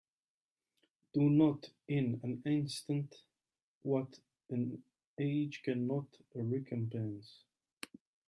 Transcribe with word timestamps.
Do 1.13 1.29
not 1.29 1.69
in 1.87 2.19
an 2.23 2.41
instant 2.47 3.13
what 3.83 4.19
an 4.49 4.81
age 5.19 5.61
cannot 5.63 6.07
recompense. 6.33 7.43